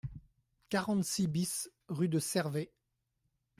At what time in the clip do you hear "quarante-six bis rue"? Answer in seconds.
0.69-2.09